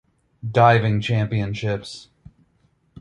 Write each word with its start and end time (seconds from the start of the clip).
Diving 0.51 0.99
Championships. 0.99 2.07